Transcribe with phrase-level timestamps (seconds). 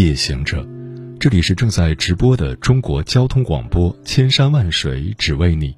[0.00, 0.66] 夜行者，
[1.18, 5.76] 这里是正在直播的中国交通广播，千山万水只为你，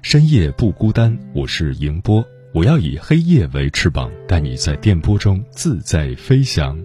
[0.00, 1.14] 深夜不孤单。
[1.34, 6.82] 我是迎波，我要以黑夜为翅膀，带你在电波中自在飞翔。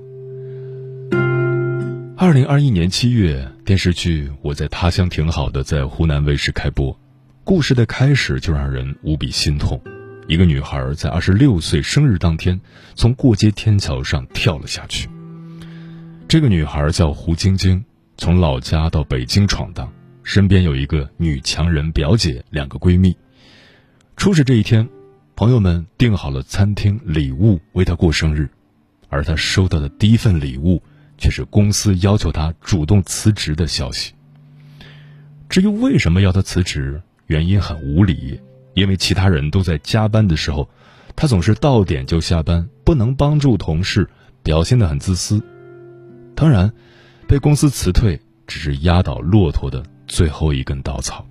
[2.18, 7.00] 二零二一年七月，电视剧《我在他乡挺好的》在湖南卫视开播，
[7.46, 9.82] 故事的开始就让人无比心痛。
[10.28, 12.60] 一个女孩在二十六岁生日当天，
[12.94, 15.08] 从过街天桥上跳了下去。
[16.34, 17.86] 这个女孩叫胡晶晶，
[18.18, 23.16] 从老家到北京闯荡，身边有一个女强人表姐，两个闺蜜。
[24.18, 24.90] 初始这一天，
[25.36, 28.50] 朋友们订好了餐厅礼物为她过生日，
[29.10, 30.82] 而她收到的第一份礼物
[31.20, 34.16] 却是公司要求她主动辞职的消息。
[35.50, 38.40] 至于为什么要她辞职，原因很无理，
[38.74, 40.68] 因为其他人都在加班的时候，
[41.16, 44.10] 她总是到点就下班，不能帮助同事，
[44.42, 45.40] 表现得很自私。
[46.36, 46.72] 当然，
[47.28, 51.26] 被公司辞退只是压倒骆驼的最后一根稻草。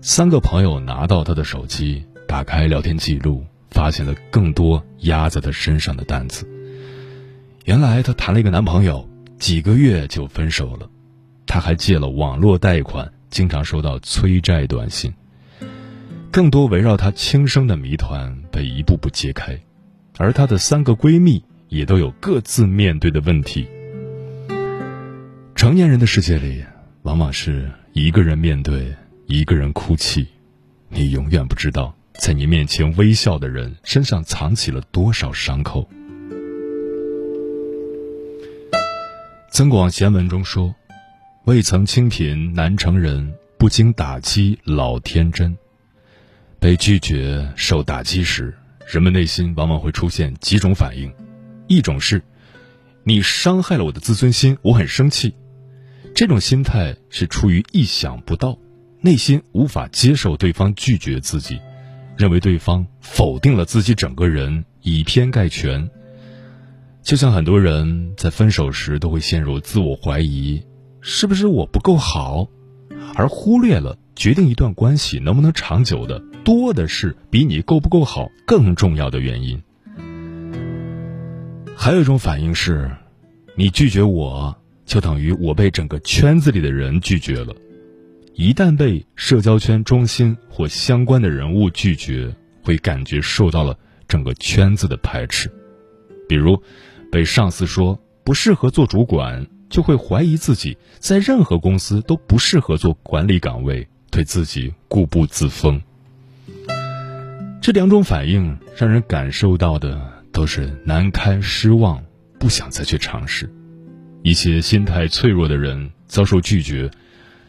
[0.00, 6.48] 三个朋友拿到他的手机，打开聊天记录，发现了更多压在他身上的担子。
[7.66, 9.06] 原来他谈了一个男朋友，
[9.38, 10.88] 几个月就分手了。
[11.46, 15.12] 他还借了网络贷款，经常收到催债短信。
[16.30, 19.60] 更多围绕他轻生的谜团被一步步揭开，
[20.16, 23.68] 而她的三个闺蜜也都有各自面对的问题。
[25.60, 26.64] 成年人的世界里，
[27.02, 28.96] 往往是一个人面对，
[29.26, 30.26] 一个人哭泣。
[30.88, 35.86] 你永远不知道，在你面前微笑的人身上藏起了多少伤口。
[39.50, 40.74] 《增广贤文》中说
[41.44, 45.54] ：“未曾清贫难成人，不经打击老天真。”
[46.58, 48.56] 被拒绝、受打击时，
[48.86, 51.12] 人们内心往往会出现几种反应：
[51.66, 52.22] 一种是，
[53.04, 55.34] 你伤害了我的自尊心，我很生气。
[56.20, 58.58] 这种心态是出于意想不到，
[59.00, 61.58] 内心无法接受对方拒绝自己，
[62.14, 65.88] 认为对方否定了自己整个人，以偏概全。
[67.00, 70.62] 就像很多人在分手时都会陷入自我怀疑，
[71.00, 72.46] 是不是我不够好，
[73.14, 79.62] 而忽略了决定一段关系能不能长久的多的是比你够不够好更重要的原因。
[81.74, 82.94] 还有一种反应是，
[83.56, 84.59] 你拒绝我。
[84.90, 87.54] 就等于我被整个圈子里的人拒绝了。
[88.34, 92.34] 一旦被社交圈中心或相关的人物拒绝，
[92.64, 95.48] 会感觉受到了整个圈子的排斥。
[96.28, 96.60] 比如，
[97.08, 105.80] 被上司说不适合做主管，就会怀疑自己在任何公司都不适合做管理岗位，对自己固步自封。
[107.62, 110.00] 这两种反应让人感受到的
[110.32, 112.02] 都是难堪、失望，
[112.40, 113.48] 不想再去尝试。
[114.22, 116.90] 一些心态脆弱的人遭受拒绝，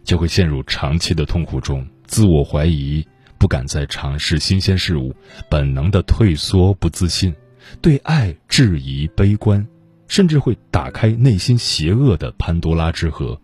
[0.04, 3.06] 就会陷入长期的痛苦中，自我怀疑，
[3.38, 5.14] 不敢再尝试新鲜事物，
[5.50, 7.36] 本能的退缩、不自信，
[7.81, 9.68] 对爱质疑、悲观，
[10.08, 13.40] 甚至会打开内心邪恶的潘多拉之盒。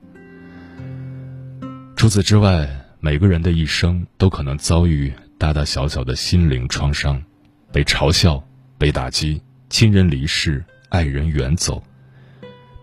[1.97, 7.21] 除此之外，每个人的一生都可能遭遇大大小小的心灵创伤，
[7.73, 8.41] 被嘲笑、
[8.77, 11.83] 被打击、亲人离世、爱人远走。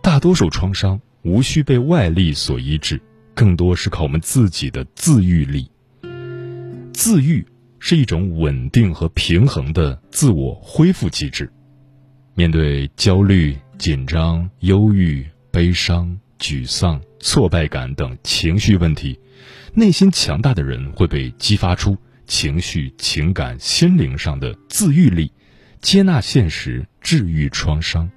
[0.04, 3.00] 大多数创伤无需被外力所医治，
[3.32, 5.66] 更多是靠我们自己的自愈力。
[6.92, 7.42] 自愈
[7.78, 11.50] 是一种稳定和平衡的自我恢复机制。
[12.34, 19.18] 面对焦虑、紧张、忧郁、悲伤、沮丧、挫败感等情绪问题，
[19.72, 21.96] 内心强大的人会被激发出
[22.26, 25.32] 情绪、情感、心灵上的自愈力，
[25.80, 28.10] 接纳现实，治愈创伤。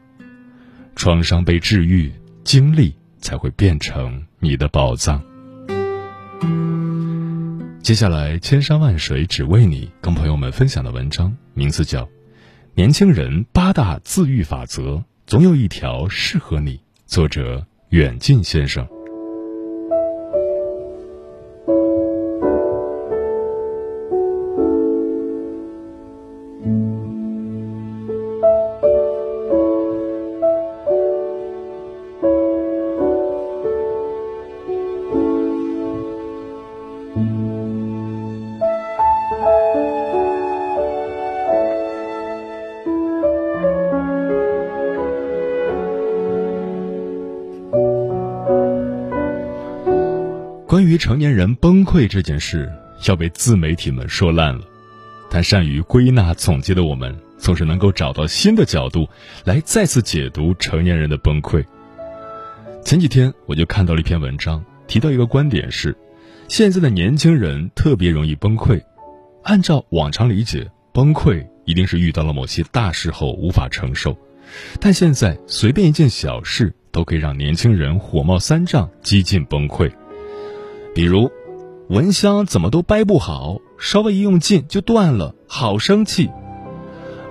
[0.98, 2.12] 创伤被治愈，
[2.44, 5.22] 经历才会变成你的宝藏。
[7.84, 12.04] 接下来，千山万水只为你，跟朋友们分享的文章名字叫
[12.74, 14.96] 《年轻人八大自愈法则》，
[15.28, 16.82] 总有一条适合你。
[17.06, 18.97] 作者：远近先生。
[50.98, 52.72] 成年人崩溃这件事，
[53.08, 54.62] 要被自媒体们说烂了。
[55.30, 59.08] 但善于归纳总结的我们，总是能够找到新的角度，
[59.44, 61.64] 来再次解读成年人的崩溃。
[62.84, 65.94] 前几天我就看到了一篇文章，提到一个观点是：
[66.48, 68.82] 现在的年轻人特别容易崩溃。
[69.44, 74.18] 按照往常理解，崩溃一定是遇到了某些大事后无法承受，
[74.80, 79.92] 但现在随便一件小事都可以让年轻人火冒三丈、几近崩溃。
[80.98, 81.30] 比如，
[81.90, 86.32] 蚊香怎么都掰不好，稍微一用劲就断了，好生气。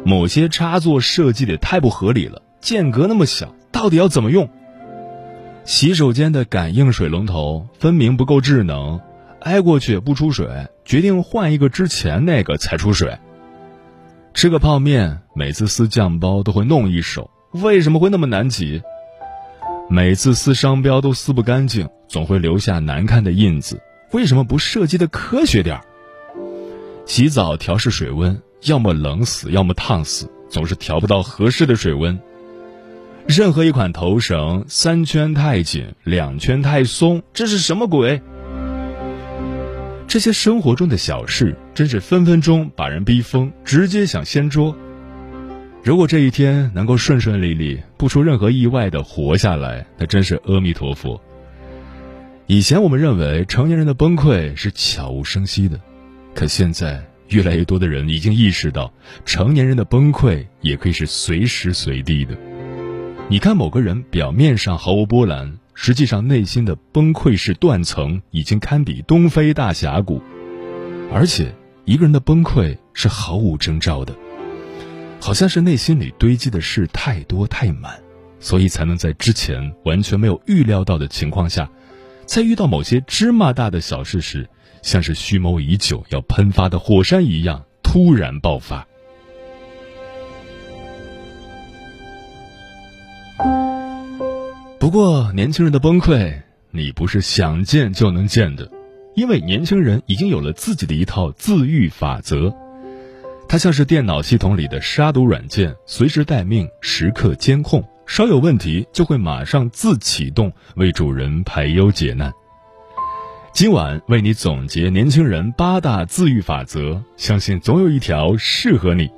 [0.04, 4.48] 某些插座设计的太不合理了，间隔那么小，到底要怎么用？
[5.64, 9.00] 洗手间的感应水龙头分明不够智能，
[9.40, 13.18] 挨过去不出水，决定换一个之前那个才出水。
[14.32, 18.80] 吃个泡面，每次撕酱包都会弄一手，为什么会那么难挤？
[19.88, 23.80] 每次撕商标都撕不干净，总会留下难看的印子，
[24.10, 25.84] 为什么不设计的科学点儿？
[27.06, 32.18] 洗澡调试水温，要么冷死，要么烫死，总是调不到合适的水温。
[33.28, 38.20] 任何一款头绳，三圈太紧，两圈太松，这是什么鬼？
[40.08, 44.76] 这些生活中的小事，真是分分钟把人逼疯，直接想掀桌。
[45.86, 51.22] 如果这一天能够顺顺利利，不出任何意外的活下来，那真是阿弥陀佛。
[52.48, 55.78] 以前我们认为成年人的崩溃是悄无声息的，
[56.34, 58.92] 可现在越来越多的人已经意识到，
[59.24, 62.36] 成年人的崩溃也可以是随时随地的。
[63.28, 70.20] 你看，某个人表面上毫无波澜，实际上内心的崩溃式断层已经堪比东非大峡谷。
[71.12, 71.54] 而且，
[71.84, 74.12] 一个人的崩溃是毫无征兆的，
[75.20, 78.00] 好像是内心里堆积的事太多太满，
[78.38, 81.68] 所以才能在之前完全没有预料到的情况下，
[82.26, 84.48] 在遇到某些芝麻大的小事时，
[84.82, 88.86] 像是蓄谋已久要喷发的火山一样突然爆发。
[94.78, 98.70] 不过，年轻人的崩溃，你不是想见就能见的，
[99.16, 102.54] 因为年轻人已经有了自己的一套自愈法则。
[103.48, 112.32] 它像是电脑系统里的杀毒软件，随时待命，时刻监控，稍有问题就会马上自启动，为主人排忧解难。
[113.52, 119.08] 今晚为你总结年轻人八大自愈法则，相信总有一条适合你。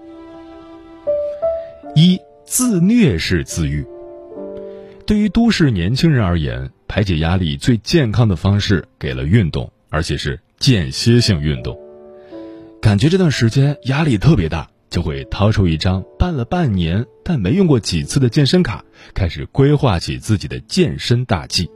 [1.97, 3.85] 一、自虐式自愈。
[5.07, 11.88] 对于都市年轻人而言，排解压力最健康的方式给了运动，而且是间歇性运动。
[12.81, 18.85] 感觉这段时间压力特别大，就会掏出一张办了半年但没用过几次的健身卡，
[19.15, 21.69] 开始规划起自己的健身大计。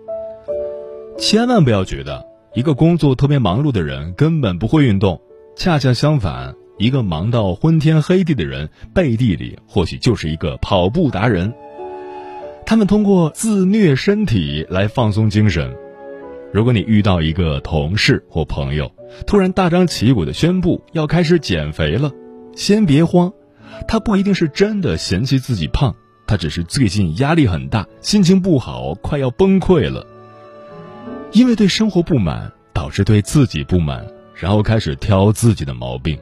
[1.19, 5.21] 千万不要觉得一个工作特别忙碌的人根本不会运动，
[5.57, 11.53] 恰恰相反，一个忙到昏天黑地的人背地里或许就是一个跑步达人。
[12.65, 15.75] 他们通过自虐身体来放松精神。
[16.53, 18.93] 如果你遇到一个同事或朋友，
[19.27, 22.13] 突然大张旗鼓的宣布要开始减肥了，
[22.55, 23.33] 先别慌，
[23.89, 25.95] 他不一定是真的嫌弃自己胖，
[26.27, 30.07] 他只是最近压力很大，心情不好，快要崩溃了。
[31.33, 36.19] 因为对生活不满，导致对自己不满，然后开始挑自己的毛病。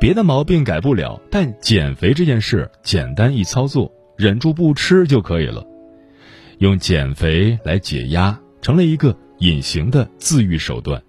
[0.00, 5.64] 别的毛病改不了，但减肥这件事简单易操作，忍住不吃就可以了。
[6.58, 11.02] 用减肥来解压，成了一个隐形的自愈手段。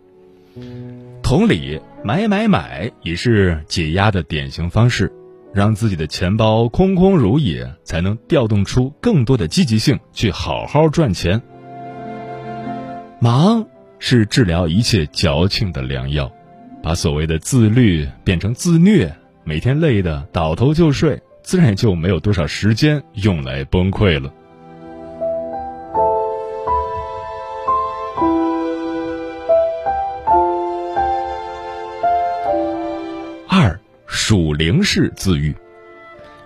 [1.22, 5.10] 同理，买买买也是解压的典型方式，
[5.54, 11.42] 让自己的钱包空空如也，才能调动出更多的积极性去好好赚钱。
[13.22, 13.66] 忙
[14.00, 16.30] 是治疗一切矫情的良药，
[16.82, 24.34] 把所谓的自律变成自虐，每天累得倒头就睡，自然也就没有多少时间用来崩溃了。
[34.14, 35.56] 属灵式自愈，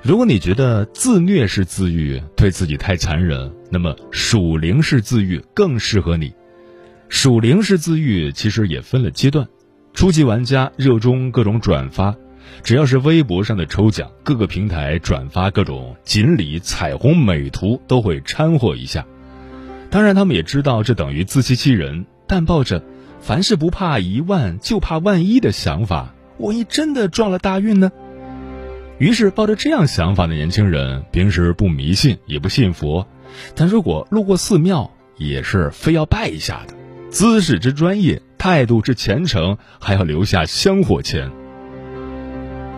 [0.03, 6.31] 如果你觉得自虐式自愈对自己太残忍，那么属灵式自愈更适合你。
[7.10, 9.48] 属灵式自愈其实也分了阶段，
[9.95, 12.15] 初级玩家热衷各种转发，
[12.62, 19.03] 只要是微博上的抽奖，各个平台转发各种锦鲤、彩虹美图都会掺和一下。
[19.89, 22.84] 当然，他们也知道这等于自欺欺人，但抱着
[23.19, 26.12] 凡事不怕一万，就怕万一的想法。
[26.38, 27.92] 万一真的撞了大运呢？
[28.98, 33.08] 于是抱着这样想法的年轻人，平时不迷信也不信佛，
[33.56, 36.74] 但如果路过寺庙，也是非要拜一下的。
[37.10, 41.30] 姿势之专业，态度之虔诚，还要留下香火钱。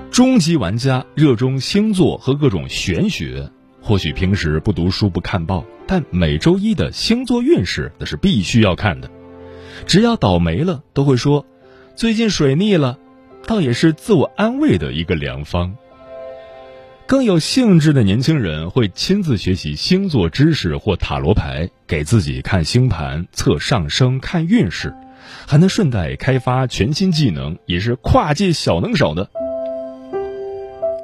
[0.10, 9.10] 终极玩家热衷星座和各种玄学，或许平时不读书不看报，但每周一的星座运势那是必须要看的。
[9.86, 11.46] 只要倒霉了，都会说
[11.96, 12.98] 最近水逆了，
[13.48, 15.74] 倒也是自我安慰的一个良方。
[17.08, 24.94] 更有兴致的年轻人会亲自学习星座知识或塔罗牌，给自己看星盘、测上升、看运势，
[25.48, 29.30] 还能顺带开发全新技能，也是跨界小能手的。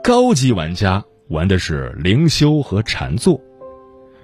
[0.03, 3.39] 高级玩家玩的是灵修和禅坐，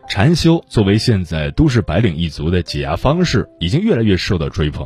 [0.10, 4.86] 禅修作为现在都市白领一族的解压方式，已经越来越受到追捧。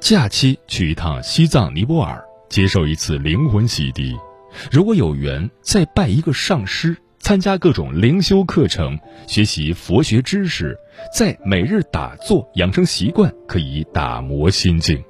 [0.00, 2.22] 假期去一趟西藏尼泊尔，
[2.54, 4.16] 接受一次灵魂洗涤。
[4.70, 8.96] 如果有缘，再拜一个上师，参加各种灵修课程，
[9.26, 10.78] 学习佛学知识，
[11.12, 15.02] 再每日打坐，养成习惯，可以打磨心境。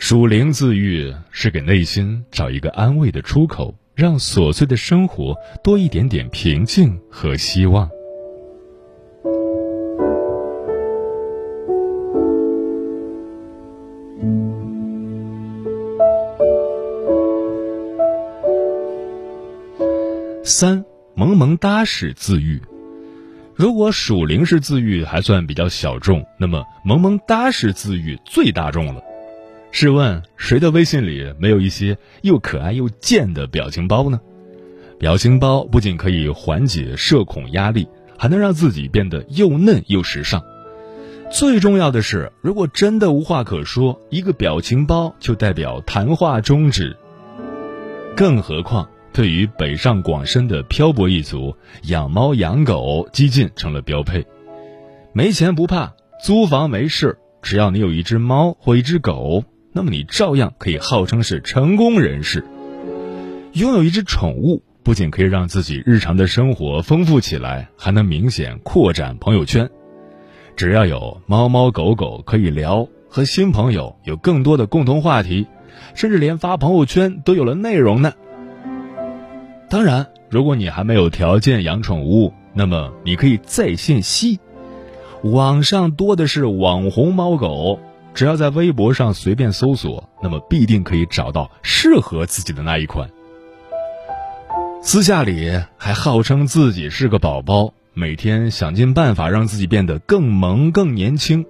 [0.00, 7.88] 属灵自愈是给内心找一个安慰的出口，让琐碎的生活多一点点平静和希望。
[20.50, 22.60] 三萌萌哒式自愈，
[23.54, 29.00] 如果属灵式自愈还算比较小众，那么萌萌哒式自愈最大众了。
[29.70, 34.20] 试问谁的微信里没有一些又可爱又贱的表情包呢？
[34.98, 37.86] 表情包不仅可以缓解社恐压力，
[38.18, 40.42] 还能让自己变得又嫩又时尚。
[41.30, 46.96] 最重要的是，如果真的无话可说，一个表情包就代表谈话终止。
[48.16, 48.90] 更何况。
[49.12, 54.24] 对于北上广深的漂泊一族，养猫养狗激进成了标配。
[55.12, 62.44] 没钱不怕，租房没事，只要你有一只猫或一只狗，那么你照样可以号称是成功人士。
[63.52, 69.68] 拥有一只宠物，不仅可以让自己日常的生活丰富起来，还能明显扩展朋友圈。
[70.54, 75.48] 只要有猫猫狗狗可以聊，和新朋友有更多的共同话题，
[75.96, 78.12] 甚至连发朋友圈都有了内容呢。
[79.70, 84.40] 当然，如果你还没有条件养宠物，那么你可以在线吸。
[85.22, 87.78] 网上多的是网红猫狗，
[88.12, 93.08] 只要在微博上随便搜索，那么必定可以找到适合自己的那一款。
[94.82, 101.46] 私下里还号称自己是个宝宝，每天想尽办法让自己变得更萌、更年轻。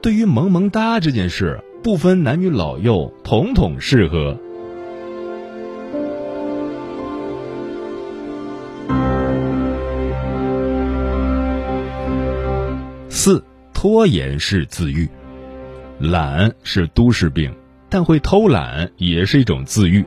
[0.00, 4.38] 对于萌萌哒这件事，不分男女老幼，统统适合。
[13.80, 15.08] 拖延式自愈，
[15.98, 17.50] 懒是都市病，
[17.88, 20.04] 但会偷懒也是一种自愈。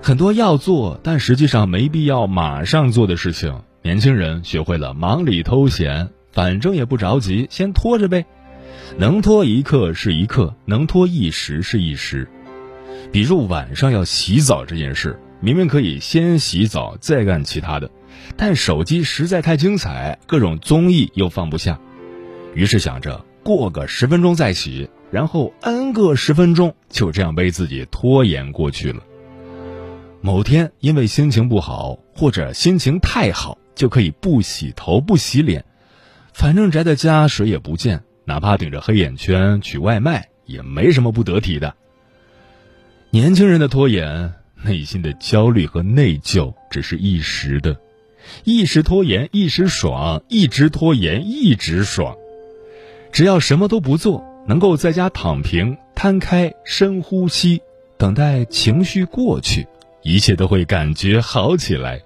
[0.00, 8.24] 很多要做但实际上没必要马上做的事情，年轻人学会了忙里偷闲，反正也不着急，先拖着呗。
[8.96, 12.28] 能拖一刻是一刻，能拖一时是一时。
[13.10, 17.90] 比如晚上要洗澡这件事，明明可以先洗澡再干其他的，
[18.36, 21.76] 但手机实在太精彩，各种综艺又放不下。
[22.54, 29.02] 于是想着过个十分钟再洗，然后 n 个十分钟就这样被自己拖延过去了。
[30.20, 35.64] 某天因为心情不好或者心情太好，就可以不洗头不洗脸，
[36.32, 41.76] 反正宅在家谁也不见，哪怕顶着黑眼圈取外卖也没什么不得体的。
[43.10, 47.80] 年轻人的拖延，内心的焦虑和内疚只是一时的，
[48.42, 52.16] 一时拖延一时爽，一直拖延一直爽。
[53.12, 57.60] 只要什么都不做，能够在家躺平、摊开、深呼吸，
[57.96, 59.66] 等待情绪过去，
[60.02, 62.00] 一切都会感觉好起来。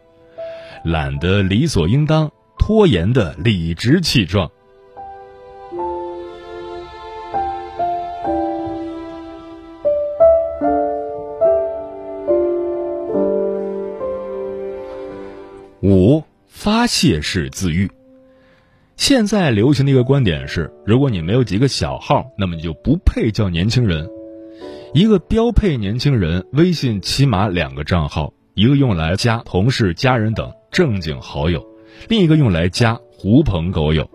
[0.85, 4.51] 懒得理所应当，拖延的理直气壮。
[15.83, 17.91] 五发泄式自愈。
[19.03, 24.09] 现在流行的一个观点是，如果你没有几个小号，那么你就不配叫年轻人。
[24.95, 31.67] 一个标配年轻人微信起码两个账号，一个用来加同事、家人等正经好友，
[32.09, 34.09] 另一个用来加狐朋狗友。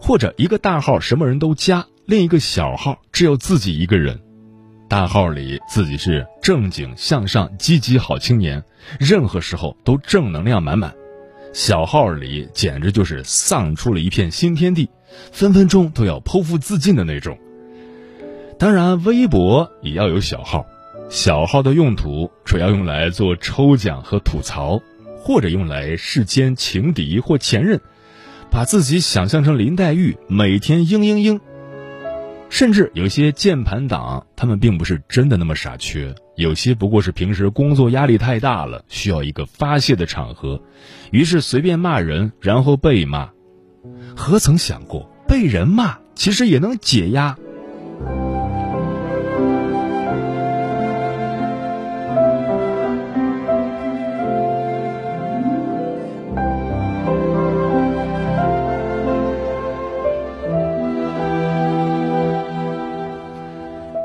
[0.00, 4.20] 或者一个大号什么人都加，另一个小号只有自己一个人。
[4.88, 8.62] 大号里自己是正经向上、积极好青年，
[9.00, 10.94] 任何时候都正能量满满。
[11.54, 14.90] 小号里简直就是丧出了一片新天地，
[15.30, 17.38] 分分钟都要剖腹自尽的那种。
[18.58, 20.66] 当然，微博也要有小号，
[21.08, 24.82] 小号的用途主要用来做抽奖和吐槽，
[25.16, 27.80] 或者用来世间情敌或前任，
[28.50, 31.40] 把自己想象成林黛玉，每天嘤嘤嘤。
[32.54, 40.62] 甚至有些键盘党，他们并不是真的那么傻缺，有些不过是平时工作压力太大了，需要一个发泄的场合，
[41.10, 43.30] 于是随便骂人，然后被骂。
[44.14, 47.36] 何曾想过，被人骂其实也能解压。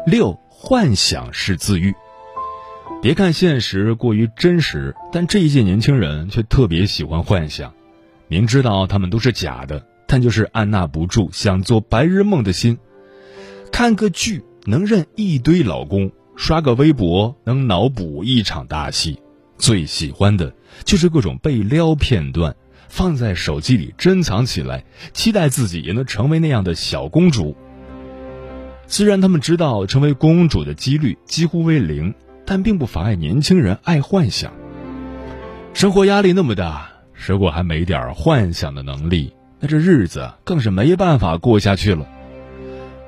[0.09, 1.93] 六，幻想是自愈。
[2.99, 7.71] 别看现实过于真实，但这一届年轻人却特别喜欢幻想。
[8.27, 12.79] 明知道他们都是假的，但就是按捺不住想做白日梦的心。
[13.71, 19.19] 看个剧能认一堆老公，刷个微博能脑补一场大戏。
[19.59, 22.55] 最喜欢的就是各种被撩片段，
[22.87, 27.55] 放在手机里珍藏起来，期待自己也能成为那样的小公主。
[28.91, 34.51] 虽然他们知道成为公主的几率几乎为零，但并不妨碍年轻人爱幻想。
[35.75, 42.07] 生活压力那么大，如果还没点幻想的能力，那这日子更是没办法过下去了。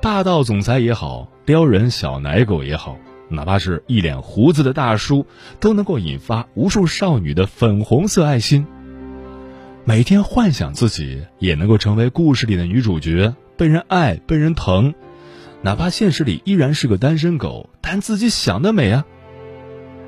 [0.04, 2.96] 霸道总裁也好，撩人小奶狗也好，
[3.28, 5.26] 哪怕是一脸胡子的大叔，
[5.60, 8.68] 都能够引发无数少女的粉红色爱心。
[9.84, 14.94] 每天幻想自己也能够成为故事里的女主角，被人爱，被人疼。
[15.64, 19.06] 哪怕现实里依然是个单身狗，但自己想得美啊！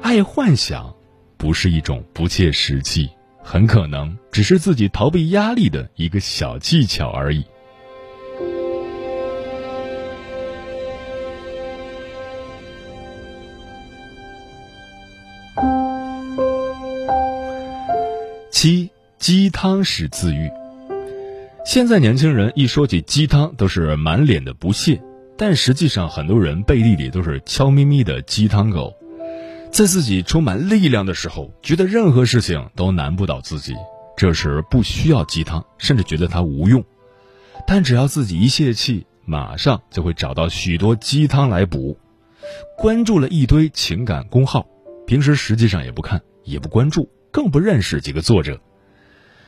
[0.01, 0.95] 爱幻想，
[1.37, 3.07] 不是一种不切实际，
[3.43, 7.45] 很可能只是自己逃避压力的一个小技巧而已。
[18.49, 18.89] 七
[19.19, 20.49] 鸡汤式自愈。
[21.63, 24.99] 现在年轻人一说起鸡汤，都是满脸的不屑。
[25.35, 28.93] 但实际上，很多人背地里都是悄咪咪的鸡汤狗，
[29.71, 33.73] 在自己充满力量的时候，觉得任何事情都难不倒自己，
[34.15, 36.83] 这时不需要鸡汤，甚至觉得它无用。
[37.65, 41.97] 但只要自己一泄气，马上就会找到许多鸡汤来补。
[42.77, 44.67] 关注了一堆情感公号，
[45.07, 48.59] 平时实际上也不看，也不关注，更不认识几个作者。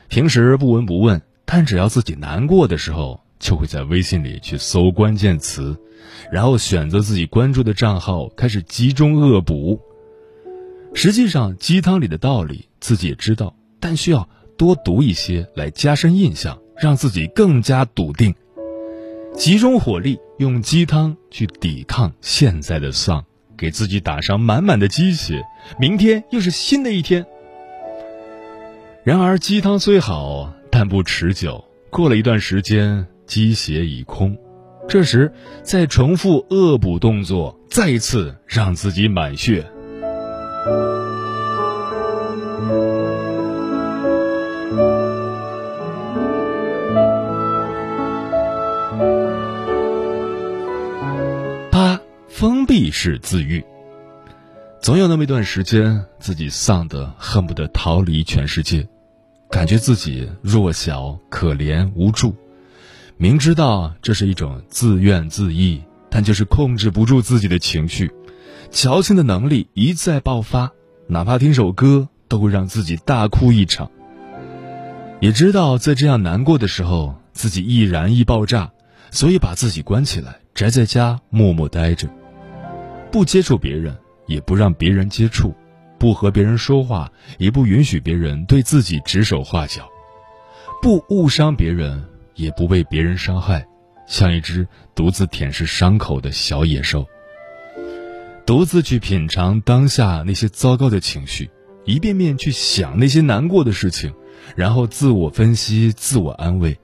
[0.08, 3.20] 平时不闻不问，但只要自己难过的时候。
[3.38, 5.76] 就会在微信里去搜关键词，
[6.32, 9.80] 然后选择自己关注的账号，开始集中恶补。
[10.94, 18.34] 实际上，鸡汤里的道理自己也知道，但需要多读一些来加深印象，让自己更加笃定。
[19.36, 23.22] 集中火力，用鸡汤去抵抗现在的丧，
[23.58, 25.44] 给自己打上满满的鸡血。
[25.78, 27.26] 明天又是新的一天。
[29.04, 31.62] 然而，鸡汤虽好，但不持久。
[31.90, 33.06] 过了一段时间。
[33.26, 34.36] 积血已空，
[34.88, 39.66] 这时再重复恶补动作，再一次让自己满血。
[51.70, 53.64] 八封闭式自愈，
[54.80, 58.86] 总有那么一段时间，自己丧得恨不得逃离全世界，
[59.50, 62.34] 感觉自己弱小、可怜、无助。
[63.18, 68.12] 明知道这是一种自怨自艾，但就是控制不住自己的情绪，
[68.70, 70.70] 矫情的能力一再爆发，
[71.06, 73.90] 哪怕听首歌都会让自己大哭一场。
[75.18, 78.70] 也知道在这样难过的时候，自己易燃易爆炸，
[79.10, 82.10] 所以把自己关起来，宅在家默默待着，
[83.10, 85.54] 不接触别人，也不让别人接触，
[85.98, 89.88] 不和别人说话，也不允许别人对自己指手画脚，
[90.82, 92.04] 不误伤别人。
[92.36, 93.66] 也不被别人伤害，
[94.06, 97.04] 像一只独自舔舐伤口的小野兽。
[98.46, 101.50] 独自去品尝当下那些糟糕的情绪，
[101.84, 104.14] 一遍遍去想那些难过的事情，
[104.54, 106.78] 然后自我分析、自我安慰。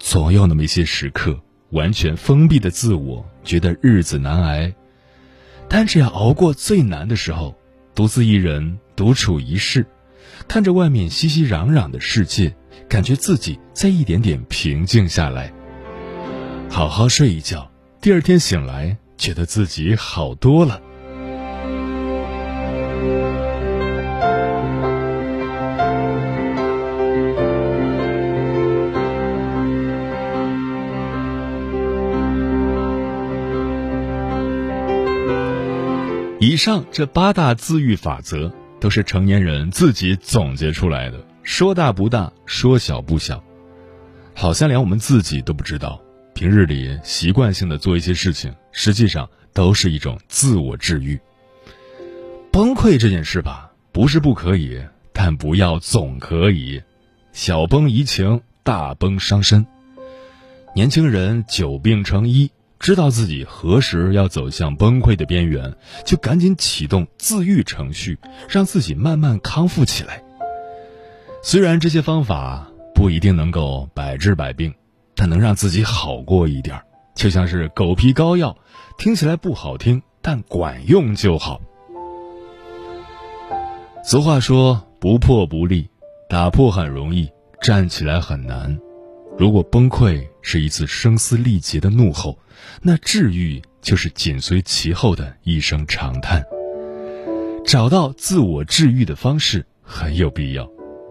[0.00, 1.38] 总有那么一些时刻，
[1.70, 4.74] 完全封闭的自我觉得日子难挨，
[5.68, 7.56] 但只要熬过最难的时候，
[7.94, 9.86] 独自一人独处一室，
[10.48, 12.56] 看着外面熙熙攘攘的世界。
[12.88, 15.52] 感觉自己在一点点平静下来。
[16.70, 17.70] 好好睡一觉
[18.00, 20.80] 第二天醒来觉得自己好多了。
[36.40, 41.27] 以上这八大自愈法则都是成年人自己总结出来的。
[41.48, 43.42] 说大不大，说小不小，
[44.34, 45.98] 好像连我们自己都不知道。
[46.34, 51.18] 平日里习惯性的做一些事情，实际上都是一种自我治愈。
[52.52, 54.78] 崩溃这件事吧，不是不可以，
[55.14, 56.82] 但不要总可以。
[57.32, 59.66] 小崩怡情，大崩伤身。
[60.74, 68.18] 年轻人久病成医，知道自己何时要走向崩溃的边缘，就赶紧启动自愈程序，
[68.50, 70.22] 让自己慢慢康复起来。
[71.42, 74.74] 虽然这些方法不一定能够百治百病。
[75.20, 76.84] 但能让自己好过一点儿
[77.16, 78.56] 就像是狗皮膏药，
[78.98, 81.60] 听起来不好听，但管用就好。
[84.04, 85.90] 俗话说：“不破不立，
[86.28, 87.28] 打破很容易，
[87.60, 88.78] 站起来很难。”
[89.36, 92.38] 如果崩溃是一次声嘶力竭的怒吼，
[92.80, 96.44] 那治愈就是紧随其后的一声长叹。
[97.66, 100.70] 找到自我治愈的方式很有必要，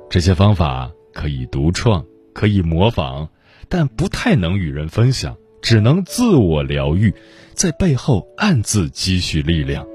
[0.10, 3.30] 这些方法可以独创，可以模仿。
[3.70, 7.14] 但不太能与人分享，只能自我疗愈，
[7.54, 9.86] 在背后暗自积蓄力量。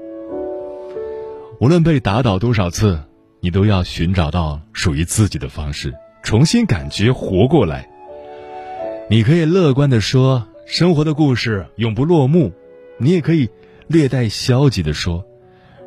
[1.59, 2.99] 无论被打倒多少次，
[3.39, 7.89] 你都要寻找到属于自己的方式，重新感觉活过来。
[9.09, 12.51] 你可以乐观的说，生活的故事永不落幕；
[12.99, 13.49] 你也可以
[13.87, 15.25] 略带消极的说，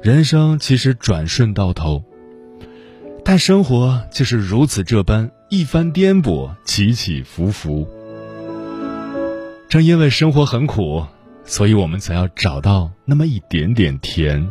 [0.02, 2.02] 人生其实转瞬到头。
[3.28, 5.32] 但生活就是如此这般。
[5.48, 7.88] 一番颠簸，起起伏伏。
[9.68, 11.04] 正因为生活很苦，
[11.44, 14.48] 所以我们才要找到那么一点点甜。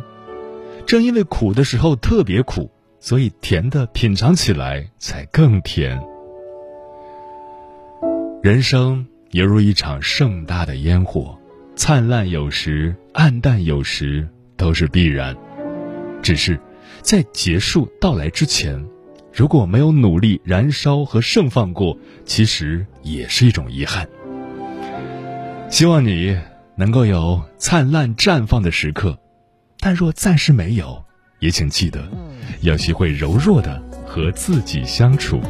[0.86, 5.98] 正因为苦的时候特别苦，所以甜的品尝起来才更甜。
[8.42, 11.38] 人生犹如一场盛大的烟火，
[11.76, 15.34] 灿烂有时，暗淡有时，都是必然。
[16.22, 16.58] 只是
[17.06, 18.84] 在结束到来之前。
[19.32, 24.08] 如果没有努力燃烧和盛放过，其实也是一种遗憾。
[25.70, 26.36] 希望你
[26.74, 29.16] 能够有灿烂绽放的时刻，
[29.78, 31.04] 但若暂时没有，
[31.38, 32.10] 也请记得
[32.62, 35.40] 要学会柔弱的和自己相处。